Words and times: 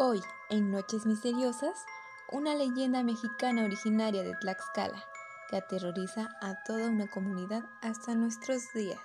Hoy, 0.00 0.22
en 0.48 0.70
Noches 0.70 1.06
Misteriosas, 1.06 1.84
una 2.30 2.54
leyenda 2.54 3.02
mexicana 3.02 3.64
originaria 3.64 4.22
de 4.22 4.32
Tlaxcala 4.36 5.02
que 5.50 5.56
aterroriza 5.56 6.28
a 6.40 6.54
toda 6.62 6.86
una 6.86 7.08
comunidad 7.08 7.64
hasta 7.82 8.14
nuestros 8.14 8.62
días. 8.72 9.00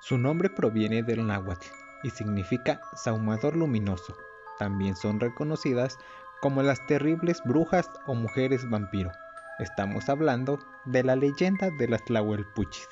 Su 0.00 0.18
nombre 0.18 0.50
proviene 0.50 1.04
del 1.04 1.24
náhuatl 1.24 1.68
y 2.02 2.10
significa 2.10 2.80
saumador 2.96 3.54
luminoso. 3.54 4.16
También 4.58 4.96
son 4.96 5.20
reconocidas 5.20 5.96
como 6.40 6.64
las 6.64 6.84
terribles 6.88 7.40
brujas 7.44 7.88
o 8.06 8.16
mujeres 8.16 8.68
vampiro. 8.68 9.12
Estamos 9.60 10.08
hablando 10.08 10.58
de 10.84 11.04
la 11.04 11.14
leyenda 11.14 11.70
de 11.78 11.86
las 11.86 12.04
Tlahuelpuchis. 12.06 12.88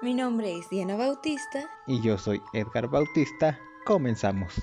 Mi 0.00 0.14
nombre 0.14 0.56
es 0.56 0.70
Diana 0.70 0.96
Bautista. 0.96 1.68
Y 1.86 2.00
yo 2.00 2.16
soy 2.16 2.40
Edgar 2.54 2.88
Bautista. 2.88 3.58
Comenzamos. 3.84 4.54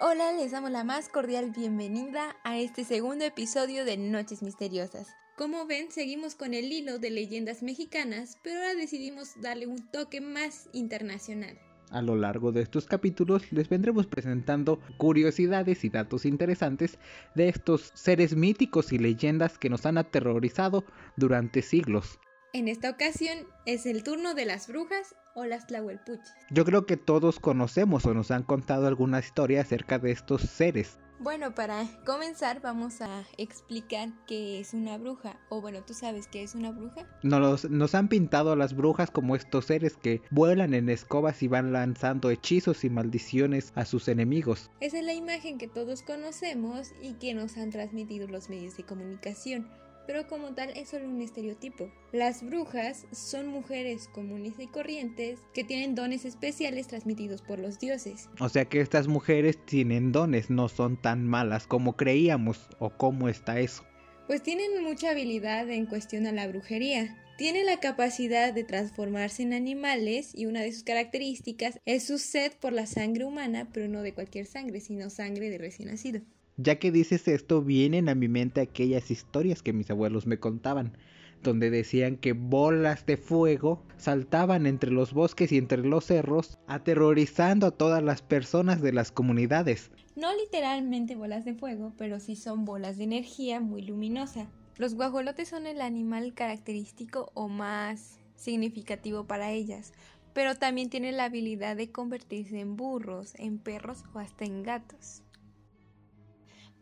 Hola, 0.00 0.32
les 0.32 0.52
damos 0.52 0.70
la 0.70 0.84
más 0.84 1.08
cordial 1.08 1.50
bienvenida 1.50 2.36
a 2.44 2.56
este 2.56 2.84
segundo 2.84 3.24
episodio 3.24 3.84
de 3.84 3.96
Noches 3.96 4.44
Misteriosas. 4.44 5.08
Como 5.36 5.66
ven, 5.66 5.90
seguimos 5.90 6.36
con 6.36 6.54
el 6.54 6.72
hilo 6.72 7.00
de 7.00 7.10
leyendas 7.10 7.64
mexicanas, 7.64 8.38
pero 8.44 8.60
ahora 8.60 8.76
decidimos 8.76 9.40
darle 9.40 9.66
un 9.66 9.90
toque 9.90 10.20
más 10.20 10.68
internacional. 10.72 11.58
A 11.90 12.00
lo 12.00 12.14
largo 12.14 12.52
de 12.52 12.62
estos 12.62 12.86
capítulos 12.86 13.50
les 13.50 13.68
vendremos 13.68 14.06
presentando 14.06 14.78
curiosidades 14.98 15.82
y 15.82 15.88
datos 15.88 16.26
interesantes 16.26 16.96
de 17.34 17.48
estos 17.48 17.90
seres 17.94 18.36
míticos 18.36 18.92
y 18.92 18.98
leyendas 18.98 19.58
que 19.58 19.68
nos 19.68 19.84
han 19.84 19.98
aterrorizado 19.98 20.84
durante 21.16 21.60
siglos. 21.60 22.20
En 22.54 22.66
esta 22.66 22.88
ocasión 22.88 23.46
es 23.66 23.84
el 23.84 24.02
turno 24.02 24.32
de 24.32 24.46
las 24.46 24.68
brujas 24.68 25.14
o 25.34 25.44
las 25.44 25.66
tlahuelpuches. 25.66 26.32
Yo 26.50 26.64
creo 26.64 26.86
que 26.86 26.96
todos 26.96 27.40
conocemos 27.40 28.06
o 28.06 28.14
nos 28.14 28.30
han 28.30 28.42
contado 28.42 28.86
alguna 28.86 29.18
historia 29.18 29.60
acerca 29.60 29.98
de 29.98 30.12
estos 30.12 30.40
seres. 30.42 30.98
Bueno, 31.20 31.54
para 31.54 31.84
comenzar 32.06 32.62
vamos 32.62 33.02
a 33.02 33.24
explicar 33.36 34.08
qué 34.26 34.60
es 34.60 34.72
una 34.72 34.96
bruja. 34.96 35.38
O 35.50 35.60
bueno, 35.60 35.82
¿tú 35.84 35.92
sabes 35.92 36.26
qué 36.26 36.42
es 36.42 36.54
una 36.54 36.70
bruja? 36.70 37.06
Nos, 37.22 37.68
nos 37.68 37.94
han 37.94 38.08
pintado 38.08 38.52
a 38.52 38.56
las 38.56 38.74
brujas 38.74 39.10
como 39.10 39.36
estos 39.36 39.66
seres 39.66 39.98
que 39.98 40.22
vuelan 40.30 40.72
en 40.72 40.88
escobas 40.88 41.42
y 41.42 41.48
van 41.48 41.72
lanzando 41.74 42.30
hechizos 42.30 42.82
y 42.82 42.88
maldiciones 42.88 43.72
a 43.74 43.84
sus 43.84 44.08
enemigos. 44.08 44.70
Esa 44.80 45.00
es 45.00 45.04
la 45.04 45.12
imagen 45.12 45.58
que 45.58 45.68
todos 45.68 46.00
conocemos 46.00 46.92
y 47.02 47.14
que 47.14 47.34
nos 47.34 47.58
han 47.58 47.70
transmitido 47.70 48.26
los 48.26 48.48
medios 48.48 48.78
de 48.78 48.84
comunicación 48.84 49.68
pero 50.08 50.26
como 50.26 50.54
tal 50.54 50.70
es 50.70 50.88
solo 50.88 51.06
un 51.06 51.20
estereotipo. 51.20 51.90
Las 52.12 52.42
brujas 52.42 53.06
son 53.12 53.46
mujeres 53.48 54.08
comunes 54.08 54.54
y 54.58 54.66
corrientes 54.66 55.38
que 55.52 55.64
tienen 55.64 55.94
dones 55.94 56.24
especiales 56.24 56.86
transmitidos 56.86 57.42
por 57.42 57.58
los 57.58 57.78
dioses. 57.78 58.30
O 58.40 58.48
sea 58.48 58.64
que 58.64 58.80
estas 58.80 59.06
mujeres 59.06 59.62
tienen 59.66 60.10
dones, 60.10 60.48
no 60.48 60.70
son 60.70 60.96
tan 60.96 61.26
malas 61.26 61.66
como 61.66 61.94
creíamos, 61.94 62.70
o 62.78 62.88
cómo 62.88 63.28
está 63.28 63.60
eso. 63.60 63.84
Pues 64.26 64.42
tienen 64.42 64.82
mucha 64.82 65.10
habilidad 65.10 65.68
en 65.68 65.84
cuestión 65.84 66.26
a 66.26 66.32
la 66.32 66.48
brujería. 66.48 67.14
Tienen 67.36 67.66
la 67.66 67.78
capacidad 67.78 68.54
de 68.54 68.64
transformarse 68.64 69.42
en 69.42 69.52
animales 69.52 70.32
y 70.34 70.46
una 70.46 70.62
de 70.62 70.72
sus 70.72 70.84
características 70.84 71.80
es 71.84 72.06
su 72.06 72.16
sed 72.16 72.52
por 72.58 72.72
la 72.72 72.86
sangre 72.86 73.26
humana, 73.26 73.68
pero 73.74 73.88
no 73.88 74.00
de 74.00 74.14
cualquier 74.14 74.46
sangre, 74.46 74.80
sino 74.80 75.10
sangre 75.10 75.50
de 75.50 75.58
recién 75.58 75.90
nacido. 75.90 76.22
Ya 76.60 76.80
que 76.80 76.90
dices 76.90 77.28
esto, 77.28 77.62
vienen 77.62 78.08
a 78.08 78.16
mi 78.16 78.26
mente 78.26 78.60
aquellas 78.60 79.12
historias 79.12 79.62
que 79.62 79.72
mis 79.72 79.88
abuelos 79.92 80.26
me 80.26 80.40
contaban, 80.40 80.92
donde 81.40 81.70
decían 81.70 82.16
que 82.16 82.32
bolas 82.32 83.06
de 83.06 83.16
fuego 83.16 83.80
saltaban 83.96 84.66
entre 84.66 84.90
los 84.90 85.12
bosques 85.12 85.52
y 85.52 85.56
entre 85.56 85.78
los 85.78 86.06
cerros, 86.06 86.58
aterrorizando 86.66 87.68
a 87.68 87.70
todas 87.70 88.02
las 88.02 88.22
personas 88.22 88.82
de 88.82 88.92
las 88.92 89.12
comunidades. 89.12 89.92
No 90.16 90.34
literalmente 90.36 91.14
bolas 91.14 91.44
de 91.44 91.54
fuego, 91.54 91.92
pero 91.96 92.18
sí 92.18 92.34
son 92.34 92.64
bolas 92.64 92.98
de 92.98 93.04
energía 93.04 93.60
muy 93.60 93.82
luminosa. 93.82 94.48
Los 94.78 94.96
guajolotes 94.96 95.48
son 95.48 95.68
el 95.68 95.80
animal 95.80 96.34
característico 96.34 97.30
o 97.34 97.48
más 97.48 98.18
significativo 98.34 99.28
para 99.28 99.52
ellas, 99.52 99.92
pero 100.32 100.56
también 100.56 100.90
tienen 100.90 101.18
la 101.18 101.26
habilidad 101.26 101.76
de 101.76 101.92
convertirse 101.92 102.58
en 102.58 102.74
burros, 102.74 103.34
en 103.36 103.58
perros 103.58 104.02
o 104.12 104.18
hasta 104.18 104.44
en 104.44 104.64
gatos 104.64 105.22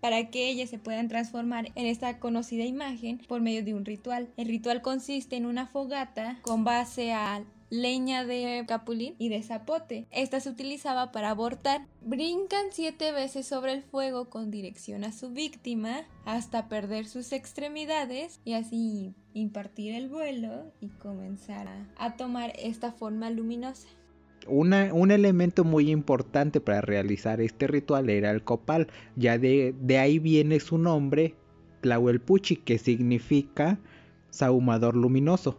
para 0.01 0.31
que 0.31 0.49
ellas 0.49 0.71
se 0.71 0.79
puedan 0.79 1.09
transformar 1.09 1.73
en 1.75 1.87
esta 1.87 2.19
conocida 2.19 2.65
imagen 2.65 3.19
por 3.29 3.41
medio 3.41 3.65
de 3.65 3.75
un 3.75 3.84
ritual. 3.84 4.29
El 4.37 4.49
ritual 4.49 4.83
consiste 4.83 5.37
en 5.37 5.47
una 5.47 5.67
fogata 5.67 6.39
con 6.43 6.65
base 6.65 7.12
a 7.12 7.45
leña 7.71 8.25
de 8.25 8.65
capulín 8.67 9.15
y 9.19 9.29
de 9.29 9.43
zapote. 9.43 10.06
Esta 10.11 10.41
se 10.41 10.51
utilizaba 10.51 11.12
para 11.12 11.31
abortar. 11.31 11.87
Brincan 12.03 12.67
siete 12.71 13.12
veces 13.12 13.47
sobre 13.47 13.73
el 13.73 13.83
fuego 13.83 14.31
con 14.31 14.51
dirección 14.51 15.05
a 15.05 15.12
su 15.12 15.31
víctima 15.31 16.05
hasta 16.25 16.69
perder 16.69 17.06
sus 17.06 17.33
extremidades 17.33 18.41
y 18.45 18.55
así 18.55 19.15
impartir 19.35 19.95
el 19.95 20.09
vuelo 20.09 20.73
y 20.81 20.89
comenzar 20.89 21.69
a, 21.99 22.17
tomar 22.17 22.53
esta 22.59 22.93
forma 22.93 23.31
luminosa 23.31 23.89
un 24.49 25.11
elemento 25.11 25.65
muy 25.65 25.91
importante 25.91 26.61
para 26.61 26.81
realizar 26.81 27.41
este 27.41 27.67
ritual 27.67 28.11
era 28.11 28.31
el 28.31 28.43
copal, 28.43 28.89
ya 29.17 29.39
de, 29.39 29.75
ahí 29.99 30.19
viene 30.19 30.61
su 30.61 30.79
nombre, 30.79 31.34
Tlahuelpuchi, 31.81 32.56
que 32.56 32.79
significa 32.79 33.79
sahumador 34.31 34.97
luminoso. 34.97 35.59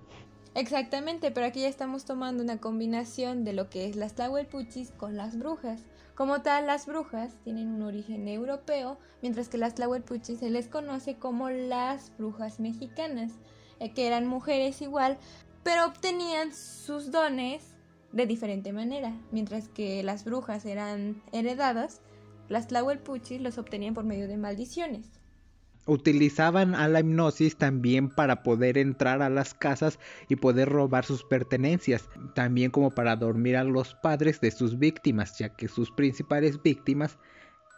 Exactamente, 0.56 1.30
pero 1.30 1.46
aquí 1.46 1.62
ya 1.62 1.68
estamos 1.68 2.06
tomando 2.06 2.44
una 2.44 2.58
combinación 2.58 3.44
de 3.44 3.54
lo 3.54 3.70
que 3.70 3.86
es 3.86 3.96
las 3.96 4.16
Tlahuelpuchis 4.16 4.92
con 4.92 5.16
las 5.16 5.38
brujas. 5.38 5.84
Como 6.16 6.42
tal, 6.42 6.66
las 6.66 6.88
brujas 6.88 7.38
tienen 7.44 7.68
un 7.68 7.84
origen 7.84 8.28
europeo, 8.28 8.98
mientras 9.22 9.50
que 9.50 9.60
las 9.60 9.76
Tlahuelpuchis 9.76 10.40
se 10.40 10.50
les 10.50 10.68
conoce 10.68 11.16
como 11.16 11.52
las 11.52 12.12
brujas 12.18 12.60
mexicanas, 12.60 13.34
eh, 13.80 13.94
que 13.94 14.08
eran 14.08 14.26
mujeres 14.26 14.82
igual, 14.82 15.20
pero 15.62 15.86
obtenían 15.86 16.54
sus 16.56 17.12
dones 17.12 17.77
de 18.12 18.26
diferente 18.26 18.74
manera. 18.74 19.14
Mientras 19.32 19.68
que 19.70 20.04
las 20.04 20.26
brujas 20.26 20.66
eran 20.66 21.22
heredadas, 21.32 22.02
las 22.50 22.68
Tlahuelpuchis 22.68 23.42
los 23.42 23.58
obtenían 23.58 23.94
por 23.94 24.06
medio 24.06 24.28
de 24.28 24.38
maldiciones. 24.38 25.12
Utilizaban 25.86 26.76
a 26.76 26.90
la 26.90 27.00
hipnosis 27.00 27.58
también 27.58 28.10
para 28.10 28.44
poder 28.44 28.78
entrar 28.78 29.22
a 29.22 29.30
las 29.30 29.54
casas 29.54 30.00
y 30.28 30.36
poder 30.36 30.68
robar 30.68 31.06
sus 31.06 31.24
pertenencias, 31.24 32.10
también 32.36 32.72
como 32.72 32.92
para 32.92 33.16
dormir 33.16 33.56
a 33.56 33.64
los 33.64 33.96
padres 33.96 34.42
de 34.42 34.52
sus 34.52 34.78
víctimas, 34.80 35.38
ya 35.38 35.56
que 35.56 35.70
sus 35.70 35.92
principales 35.92 36.62
víctimas 36.62 37.18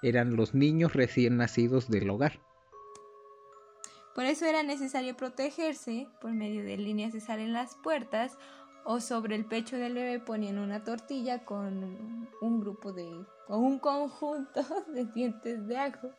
eran 0.02 0.36
los 0.36 0.56
niños 0.56 0.94
recién 0.94 1.38
nacidos 1.38 1.88
del 1.90 2.10
hogar. 2.10 2.40
Por 4.16 4.26
eso 4.26 4.46
era 4.46 4.64
necesario 4.64 5.16
protegerse 5.16 6.08
por 6.20 6.34
medio 6.34 6.64
de 6.64 6.78
líneas 6.78 7.14
de 7.14 7.22
sal 7.22 7.40
en 7.40 7.54
las 7.54 7.76
puertas 7.76 8.38
o 8.92 9.00
sobre 9.00 9.36
el 9.36 9.46
pecho 9.46 9.78
del 9.78 9.94
bebé 9.94 10.20
ponían 10.20 10.58
una 10.58 10.84
tortilla 10.84 11.46
con 11.46 12.28
un 12.42 12.60
grupo 12.60 12.92
de 12.92 13.08
o 13.48 13.58
un 13.60 13.78
conjunto 13.78 14.62
de 14.96 15.06
dientes 15.06 15.68
de 15.68 15.78
ajo. 15.78 16.10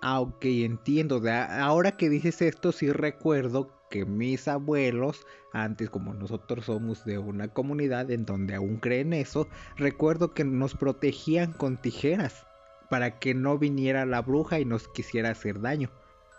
Ah, 0.00 0.20
ok, 0.20 0.42
entiendo. 0.46 1.20
ahora 1.28 1.92
que 1.92 2.08
dices 2.08 2.40
esto, 2.40 2.72
sí 2.72 2.90
recuerdo 2.90 3.68
que 3.90 4.06
mis 4.06 4.48
abuelos, 4.48 5.26
antes 5.52 5.90
como 5.90 6.14
nosotros 6.14 6.64
somos 6.64 7.04
de 7.04 7.18
una 7.18 7.48
comunidad 7.48 8.10
en 8.10 8.24
donde 8.24 8.54
aún 8.54 8.78
creen 8.78 9.12
eso, 9.12 9.46
recuerdo 9.76 10.32
que 10.32 10.44
nos 10.44 10.74
protegían 10.74 11.52
con 11.52 11.76
tijeras 11.76 12.46
para 12.88 13.18
que 13.18 13.34
no 13.34 13.58
viniera 13.58 14.06
la 14.06 14.22
bruja 14.22 14.58
y 14.58 14.64
nos 14.64 14.88
quisiera 14.88 15.28
hacer 15.28 15.60
daño. 15.60 15.90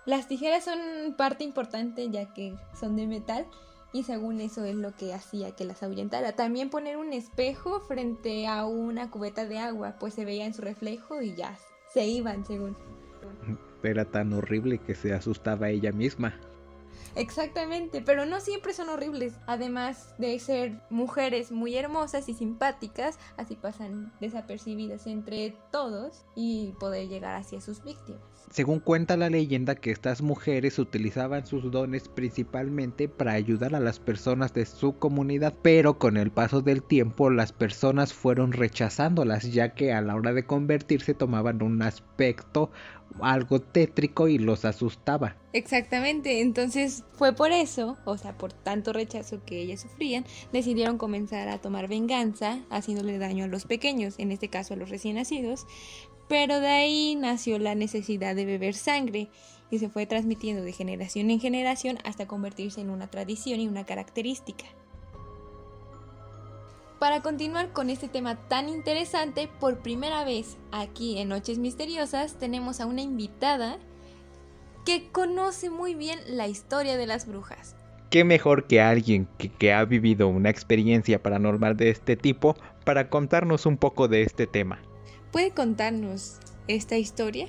Las 0.07 0.27
tijeras 0.27 0.65
son 0.65 1.13
parte 1.15 1.43
importante 1.43 2.09
ya 2.09 2.33
que 2.33 2.55
son 2.79 2.95
de 2.95 3.05
metal 3.05 3.45
y 3.91 4.03
según 4.03 4.39
eso 4.41 4.65
es 4.65 4.75
lo 4.75 4.95
que 4.95 5.13
hacía 5.13 5.55
que 5.55 5.65
las 5.65 5.83
ahuyentara. 5.83 6.33
También 6.33 6.69
poner 6.69 6.97
un 6.97 7.13
espejo 7.13 7.79
frente 7.81 8.47
a 8.47 8.65
una 8.65 9.09
cubeta 9.09 9.45
de 9.45 9.59
agua, 9.59 9.95
pues 9.99 10.13
se 10.13 10.25
veía 10.25 10.45
en 10.45 10.53
su 10.53 10.61
reflejo 10.61 11.21
y 11.21 11.35
ya 11.35 11.57
se 11.93 12.05
iban 12.05 12.45
según. 12.45 12.77
Era 13.83 14.05
tan 14.05 14.33
horrible 14.33 14.79
que 14.79 14.95
se 14.95 15.13
asustaba 15.13 15.69
ella 15.69 15.91
misma. 15.91 16.39
Exactamente, 17.15 18.01
pero 18.01 18.25
no 18.25 18.39
siempre 18.39 18.73
son 18.73 18.89
horribles. 18.89 19.33
Además 19.47 20.13
de 20.17 20.37
ser 20.39 20.81
mujeres 20.89 21.51
muy 21.51 21.75
hermosas 21.75 22.29
y 22.29 22.33
simpáticas, 22.33 23.19
así 23.37 23.55
pasan 23.55 24.11
desapercibidas 24.19 25.07
entre 25.07 25.55
todos 25.71 26.25
y 26.35 26.73
poder 26.79 27.07
llegar 27.07 27.35
hacia 27.35 27.61
sus 27.61 27.83
víctimas. 27.83 28.21
Según 28.51 28.79
cuenta 28.79 29.15
la 29.15 29.29
leyenda 29.29 29.75
que 29.75 29.91
estas 29.91 30.23
mujeres 30.23 30.79
utilizaban 30.79 31.45
sus 31.45 31.69
dones 31.69 32.07
principalmente 32.07 33.07
para 33.07 33.33
ayudar 33.33 33.75
a 33.75 33.79
las 33.79 33.99
personas 33.99 34.55
de 34.55 34.65
su 34.65 34.97
comunidad, 34.97 35.53
pero 35.61 35.99
con 35.99 36.17
el 36.17 36.31
paso 36.31 36.61
del 36.61 36.81
tiempo 36.81 37.29
las 37.29 37.51
personas 37.51 38.11
fueron 38.11 38.51
rechazándolas 38.51 39.51
ya 39.51 39.75
que 39.75 39.93
a 39.93 40.01
la 40.01 40.15
hora 40.15 40.33
de 40.33 40.47
convertirse 40.47 41.13
tomaban 41.13 41.61
un 41.61 41.83
aspecto 41.83 42.71
algo 43.21 43.59
tétrico 43.59 44.27
y 44.27 44.37
los 44.37 44.65
asustaba. 44.65 45.35
Exactamente, 45.53 46.41
entonces 46.41 47.03
fue 47.13 47.33
por 47.33 47.51
eso, 47.51 47.97
o 48.05 48.17
sea, 48.17 48.37
por 48.37 48.53
tanto 48.53 48.93
rechazo 48.93 49.43
que 49.45 49.61
ellas 49.61 49.81
sufrían, 49.81 50.25
decidieron 50.53 50.97
comenzar 50.97 51.49
a 51.49 51.59
tomar 51.59 51.87
venganza, 51.87 52.59
haciéndole 52.69 53.17
daño 53.17 53.45
a 53.45 53.47
los 53.47 53.65
pequeños, 53.65 54.15
en 54.19 54.31
este 54.31 54.49
caso 54.49 54.73
a 54.73 54.77
los 54.77 54.89
recién 54.89 55.15
nacidos, 55.15 55.65
pero 56.27 56.59
de 56.59 56.67
ahí 56.67 57.15
nació 57.15 57.57
la 57.57 57.75
necesidad 57.75 58.35
de 58.35 58.45
beber 58.45 58.75
sangre 58.75 59.29
y 59.71 59.79
se 59.79 59.89
fue 59.89 60.05
transmitiendo 60.05 60.63
de 60.63 60.71
generación 60.71 61.29
en 61.31 61.39
generación 61.39 61.97
hasta 62.03 62.27
convertirse 62.27 62.81
en 62.81 62.89
una 62.89 63.07
tradición 63.07 63.59
y 63.59 63.67
una 63.67 63.85
característica. 63.85 64.65
Para 66.99 67.21
continuar 67.21 67.71
con 67.71 67.89
este 67.89 68.09
tema 68.09 68.35
tan 68.35 68.67
interesante, 68.67 69.49
por 69.61 69.79
primera 69.79 70.25
vez 70.25 70.57
aquí 70.73 71.17
en 71.17 71.29
Noches 71.29 71.57
Misteriosas 71.57 72.37
tenemos 72.37 72.81
a 72.81 72.85
una 72.85 73.01
invitada 73.01 73.77
que 74.85 75.09
conoce 75.09 75.69
muy 75.69 75.95
bien 75.95 76.19
la 76.27 76.49
historia 76.49 76.97
de 76.97 77.07
las 77.07 77.25
brujas. 77.25 77.77
¿Qué 78.09 78.25
mejor 78.25 78.67
que 78.67 78.81
alguien 78.81 79.29
que, 79.37 79.71
ha 79.71 79.85
vivido 79.85 80.27
una 80.27 80.49
experiencia 80.49 81.23
paranormal 81.23 81.77
de 81.77 81.89
este 81.89 82.17
tipo 82.17 82.57
para 82.83 83.09
contarnos 83.09 83.65
un 83.65 83.77
poco 83.77 84.09
de 84.09 84.23
este 84.23 84.45
tema? 84.45 84.79
¿Puede 85.31 85.51
contarnos 85.51 86.39
esta 86.67 86.97
historia? 86.97 87.47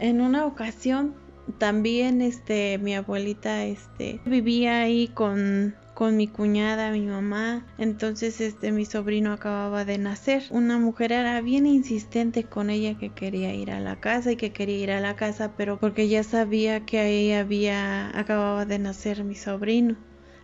En 0.00 0.20
una 0.20 0.44
ocasión 0.44 1.21
también 1.58 2.22
este 2.22 2.78
mi 2.78 2.94
abuelita 2.94 3.64
este 3.64 4.20
vivía 4.24 4.82
ahí 4.82 5.08
con 5.08 5.74
con 5.94 6.16
mi 6.16 6.26
cuñada, 6.26 6.90
mi 6.90 7.02
mamá. 7.02 7.66
Entonces, 7.78 8.40
este, 8.40 8.72
mi 8.72 8.84
sobrino 8.84 9.32
acababa 9.32 9.84
de 9.84 9.98
nacer. 9.98 10.42
Una 10.50 10.78
mujer 10.78 11.12
era 11.12 11.40
bien 11.40 11.66
insistente 11.66 12.44
con 12.44 12.70
ella 12.70 12.98
que 12.98 13.12
quería 13.12 13.54
ir 13.54 13.70
a 13.70 13.80
la 13.80 14.00
casa 14.00 14.32
y 14.32 14.36
que 14.36 14.52
quería 14.52 14.78
ir 14.78 14.90
a 14.90 15.00
la 15.00 15.16
casa, 15.16 15.52
pero 15.56 15.78
porque 15.78 16.08
ya 16.08 16.24
sabía 16.24 16.84
que 16.86 16.98
ahí 16.98 17.32
había, 17.32 18.18
acababa 18.18 18.64
de 18.64 18.78
nacer 18.78 19.24
mi 19.24 19.34
sobrino. 19.34 19.96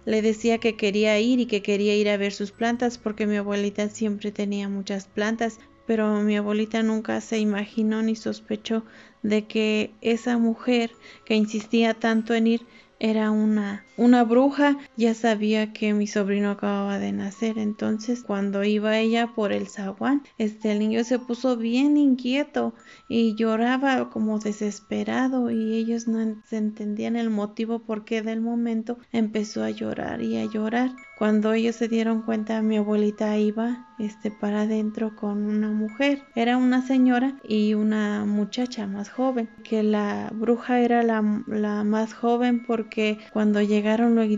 Le 0.04 0.22
decía 0.22 0.58
que 0.58 0.76
quería 0.76 1.18
ir 1.18 1.40
y 1.40 1.46
que 1.46 1.62
quería 1.62 1.94
ir 1.96 2.08
a 2.08 2.16
ver 2.16 2.32
sus 2.32 2.52
plantas 2.52 2.98
porque 2.98 3.26
mi 3.26 3.36
abuelita 3.36 3.88
siempre 3.88 4.32
tenía 4.32 4.68
muchas 4.68 5.06
plantas, 5.06 5.58
pero 5.88 6.20
mi 6.20 6.36
abuelita 6.36 6.82
nunca 6.82 7.18
se 7.22 7.38
imaginó 7.38 8.02
ni 8.02 8.14
sospechó 8.14 8.84
de 9.22 9.46
que 9.46 9.94
esa 10.02 10.36
mujer 10.36 10.92
que 11.24 11.34
insistía 11.34 11.94
tanto 11.94 12.34
en 12.34 12.46
ir 12.46 12.66
era 13.00 13.30
una, 13.30 13.86
una 13.96 14.22
bruja, 14.22 14.76
ya 14.98 15.14
sabía 15.14 15.72
que 15.72 15.94
mi 15.94 16.06
sobrino 16.06 16.50
acababa 16.50 16.98
de 16.98 17.12
nacer, 17.12 17.56
entonces 17.56 18.22
cuando 18.22 18.64
iba 18.64 18.98
ella 18.98 19.28
por 19.34 19.52
el 19.52 19.68
zaguán, 19.68 20.24
este 20.36 20.72
el 20.72 20.80
niño 20.80 21.02
se 21.04 21.18
puso 21.18 21.56
bien 21.56 21.96
inquieto 21.96 22.74
y 23.08 23.34
lloraba 23.34 24.10
como 24.10 24.40
desesperado 24.40 25.50
y 25.50 25.74
ellos 25.74 26.06
no 26.06 26.42
se 26.44 26.58
entendían 26.58 27.16
el 27.16 27.30
motivo 27.30 27.78
por 27.78 28.04
qué 28.04 28.20
del 28.20 28.42
momento 28.42 28.98
empezó 29.10 29.64
a 29.64 29.70
llorar 29.70 30.20
y 30.20 30.36
a 30.36 30.44
llorar. 30.44 30.90
Cuando 31.18 31.52
ellos 31.52 31.74
se 31.74 31.88
dieron 31.88 32.22
cuenta, 32.22 32.62
mi 32.62 32.76
abuelita 32.76 33.36
iba 33.38 33.88
este 33.98 34.30
para 34.30 34.62
adentro 34.62 35.16
con 35.16 35.44
una 35.46 35.70
mujer. 35.70 36.22
Era 36.36 36.56
una 36.56 36.86
señora 36.86 37.34
y 37.42 37.74
una 37.74 38.24
muchacha 38.24 38.86
más 38.86 39.10
joven, 39.10 39.48
que 39.64 39.82
la 39.82 40.30
bruja 40.32 40.80
era 40.80 41.02
la, 41.02 41.42
la 41.48 41.82
más 41.82 42.14
joven 42.14 42.64
porque 42.64 43.18
cuando 43.32 43.60
llegaron 43.62 44.14
luego 44.14 44.28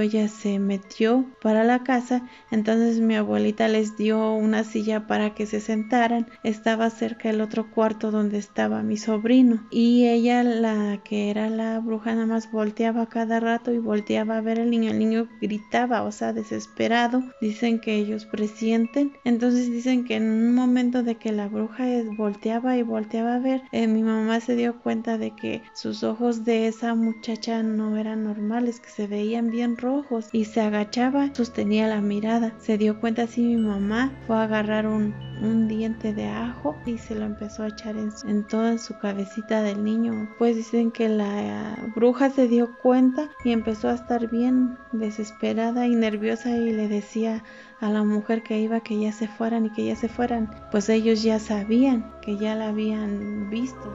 ella 0.00 0.28
se 0.28 0.58
metió 0.58 1.26
para 1.42 1.64
la 1.64 1.82
casa, 1.82 2.22
entonces 2.50 3.00
mi 3.00 3.16
abuelita 3.16 3.68
les 3.68 3.96
dio 3.96 4.32
una 4.32 4.64
silla 4.64 5.06
para 5.06 5.34
que 5.34 5.46
se 5.46 5.60
sentaran. 5.60 6.26
Estaba 6.42 6.90
cerca 6.90 7.28
del 7.28 7.40
otro 7.40 7.70
cuarto 7.70 8.10
donde 8.10 8.38
estaba 8.38 8.82
mi 8.82 8.96
sobrino 8.96 9.66
y 9.70 10.06
ella 10.08 10.42
la 10.42 11.00
que 11.04 11.30
era 11.30 11.50
la 11.50 11.78
bruja 11.80 12.14
nada 12.14 12.26
más 12.26 12.50
volteaba 12.50 13.08
cada 13.08 13.40
rato 13.40 13.72
y 13.72 13.78
volteaba 13.78 14.38
a 14.38 14.40
ver 14.40 14.60
al 14.60 14.70
niño. 14.70 14.90
El 14.90 14.98
niño 14.98 15.28
gritaba, 15.40 16.02
o 16.02 16.12
sea, 16.12 16.21
desesperado, 16.32 17.24
dicen 17.40 17.80
que 17.80 17.96
ellos 17.96 18.26
presienten, 18.26 19.12
entonces 19.24 19.70
dicen 19.70 20.04
que 20.04 20.16
en 20.16 20.30
un 20.30 20.54
momento 20.54 21.02
de 21.02 21.16
que 21.16 21.32
la 21.32 21.48
bruja 21.48 21.84
volteaba 22.16 22.76
y 22.76 22.82
volteaba 22.82 23.34
a 23.34 23.38
ver, 23.40 23.62
eh, 23.72 23.88
mi 23.88 24.02
mamá 24.02 24.40
se 24.40 24.54
dio 24.54 24.78
cuenta 24.80 25.18
de 25.18 25.34
que 25.34 25.62
sus 25.74 26.04
ojos 26.04 26.44
de 26.44 26.68
esa 26.68 26.94
muchacha 26.94 27.62
no 27.62 27.96
eran 27.96 28.24
normales, 28.24 28.78
que 28.78 28.90
se 28.90 29.06
veían 29.06 29.50
bien 29.50 29.76
rojos 29.76 30.28
y 30.32 30.44
se 30.44 30.60
agachaba, 30.60 31.34
sostenía 31.34 31.88
la 31.88 32.00
mirada, 32.00 32.54
se 32.60 32.78
dio 32.78 33.00
cuenta 33.00 33.22
así 33.22 33.42
mi 33.42 33.56
mamá 33.56 34.12
fue 34.26 34.36
a 34.36 34.42
agarrar 34.42 34.86
un, 34.86 35.14
un 35.44 35.68
diente 35.68 36.12
de 36.12 36.28
ajo 36.28 36.76
y 36.86 36.98
se 36.98 37.14
lo 37.14 37.24
empezó 37.24 37.62
a 37.62 37.68
echar 37.68 37.96
en, 37.96 38.46
toda 38.46 38.78
su 38.78 38.98
cabecita 38.98 39.62
del 39.62 39.84
niño. 39.84 40.28
Pues 40.38 40.56
dicen 40.56 40.90
que 40.90 41.08
la 41.08 41.76
bruja 41.94 42.30
se 42.30 42.48
dio 42.48 42.76
cuenta 42.78 43.28
y 43.44 43.52
empezó 43.52 43.88
a 43.88 43.94
estar 43.94 44.28
bien 44.28 44.78
desesperada 44.92 45.86
y 45.86 45.94
nerviosa 45.94 46.50
y 46.50 46.72
le 46.72 46.88
decía 46.88 47.42
a 47.80 47.90
la 47.90 48.02
mujer 48.04 48.42
que 48.42 48.58
iba 48.60 48.80
que 48.80 48.98
ya 48.98 49.12
se 49.12 49.28
fueran 49.28 49.66
y 49.66 49.70
que 49.70 49.84
ya 49.84 49.96
se 49.96 50.08
fueran. 50.08 50.50
Pues 50.70 50.88
ellos 50.88 51.22
ya 51.22 51.38
sabían 51.38 52.12
que 52.22 52.36
ya 52.36 52.54
la 52.54 52.68
habían 52.68 53.50
visto. 53.50 53.92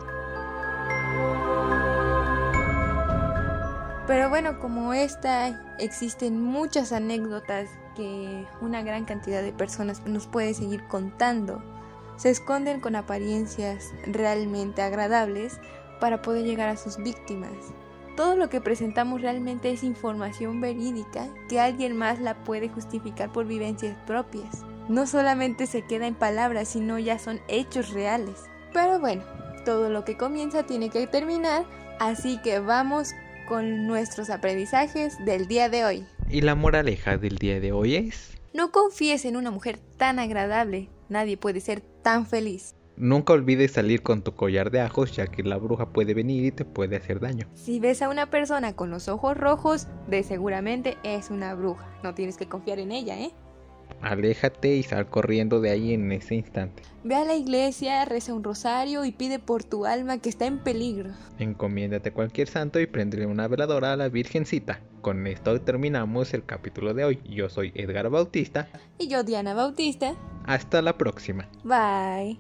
Pero 4.08 4.30
bueno, 4.30 4.58
como 4.60 4.94
esta, 4.94 5.76
existen 5.80 6.42
muchas 6.42 6.94
anécdotas 6.94 7.70
que 7.98 8.46
una 8.62 8.84
gran 8.84 9.06
cantidad 9.06 9.42
de 9.42 9.52
personas 9.52 10.06
nos 10.06 10.28
puede 10.28 10.54
seguir 10.54 10.84
contando. 10.88 11.64
Se 12.16 12.30
esconden 12.30 12.80
con 12.80 12.96
apariencias 12.96 13.92
realmente 14.06 14.84
agradables 14.84 15.60
para 16.00 16.22
poder 16.22 16.46
llegar 16.46 16.70
a 16.70 16.78
sus 16.78 16.98
víctimas. 16.98 17.52
Todo 18.16 18.36
lo 18.36 18.50
que 18.50 18.62
presentamos 18.62 19.22
realmente 19.22 19.72
es 19.72 19.84
información 19.84 20.62
verídica 20.62 21.28
que 21.50 21.60
alguien 21.60 21.98
más 21.98 22.20
la 22.20 22.44
puede 22.44 22.70
justificar 22.70 23.32
por 23.32 23.46
vivencias 23.46 23.98
propias. 24.06 24.64
No 24.88 25.06
solamente 25.06 25.66
se 25.68 25.84
queda 25.84 26.08
en 26.08 26.16
palabras, 26.16 26.70
sino 26.70 26.98
ya 26.98 27.20
son 27.20 27.40
hechos 27.48 27.90
reales. 27.90 28.46
Pero 28.74 29.00
bueno, 29.00 29.24
todo 29.66 29.90
lo 29.90 30.06
que 30.06 30.18
comienza 30.18 30.64
tiene 30.64 30.90
que 30.90 31.06
terminar, 31.08 31.66
así 32.00 32.40
que 32.42 32.60
vamos 32.60 33.14
con 33.48 33.86
nuestros 33.86 34.30
aprendizajes 34.30 35.24
del 35.26 35.48
día 35.48 35.70
de 35.70 35.86
hoy. 35.86 36.08
Y 36.30 36.42
la 36.42 36.56
moraleja 36.56 37.18
del 37.18 37.38
día 37.38 37.62
de 37.62 37.72
hoy 37.72 37.96
es... 37.96 38.38
No 38.54 38.72
confíes 38.72 39.24
en 39.24 39.38
una 39.38 39.50
mujer 39.50 39.80
tan 39.96 40.20
agradable, 40.20 40.90
nadie 41.08 41.38
puede 41.38 41.62
ser 41.62 41.80
tan 41.80 42.26
feliz. 42.26 42.76
Nunca 42.98 43.32
olvides 43.32 43.72
salir 43.72 44.02
con 44.02 44.24
tu 44.24 44.36
collar 44.36 44.70
de 44.70 44.82
ajos 44.82 45.16
ya 45.16 45.28
que 45.28 45.44
la 45.44 45.58
bruja 45.58 45.94
puede 45.94 46.14
venir 46.14 46.44
y 46.44 46.52
te 46.52 46.66
puede 46.66 46.98
hacer 46.98 47.22
daño. 47.22 47.48
Si 47.54 47.80
ves 47.80 48.02
a 48.02 48.10
una 48.10 48.30
persona 48.30 48.74
con 48.74 48.90
los 48.90 49.08
ojos 49.08 49.38
rojos, 49.38 49.88
de 50.08 50.24
seguramente 50.24 50.98
es 51.04 51.30
una 51.30 51.56
bruja. 51.56 51.88
No 52.04 52.14
tienes 52.14 52.36
que 52.36 52.50
confiar 52.50 52.80
en 52.80 52.92
ella, 52.92 53.18
¿eh? 53.20 53.32
Aléjate 54.02 54.76
y 54.76 54.84
sal 54.84 55.10
corriendo 55.10 55.60
de 55.60 55.72
ahí 55.72 55.94
en 55.94 56.12
ese 56.12 56.36
instante. 56.36 56.84
Ve 57.04 57.16
a 57.16 57.26
la 57.26 57.36
iglesia, 57.36 58.06
reza 58.06 58.34
un 58.34 58.44
rosario 58.44 59.06
y 59.06 59.12
pide 59.12 59.40
por 59.40 59.64
tu 59.64 59.86
alma 59.86 60.20
que 60.20 60.30
está 60.30 60.46
en 60.46 60.60
peligro. 60.60 61.12
Encomiéndate 61.40 62.10
a 62.10 62.14
cualquier 62.14 62.48
santo 62.48 62.80
y 62.80 62.88
prendele 62.88 63.26
una 63.26 63.48
veladora 63.48 63.94
a 63.94 63.98
la 63.98 64.10
Virgencita. 64.10 64.82
Con 65.02 65.26
esto 65.26 65.60
terminamos 65.62 66.34
el 66.34 66.46
capítulo 66.46 66.94
de 66.94 67.06
hoy. 67.06 67.20
Yo 67.30 67.50
soy 67.50 67.72
Edgar 67.76 68.10
Bautista. 68.10 68.68
Y 68.98 69.08
yo 69.08 69.24
Diana 69.24 69.54
Bautista. 69.54 70.16
Hasta 70.46 70.82
la 70.82 70.98
próxima. 70.98 71.48
Bye. 71.64 72.38